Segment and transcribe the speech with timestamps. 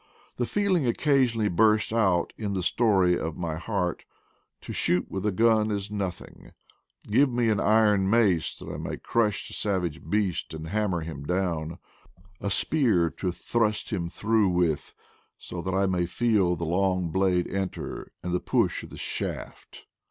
[0.37, 4.03] The feeling occasionally bursts out in the Story of My Heart:"
[4.61, 6.53] To shoot with a gun is noth ing....
[7.07, 11.23] Give me an iron mace that I may crush the savage beast and hammer him
[11.23, 11.77] down.
[12.39, 14.95] A spear to thrust him through with,
[15.37, 19.85] so that I may feel the long blade enter, and the push of the shaft.